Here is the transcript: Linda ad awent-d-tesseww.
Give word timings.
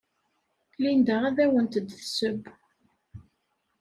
Linda 0.81 1.11
ad 1.29 1.37
awent-d-tesseww. 1.43 2.39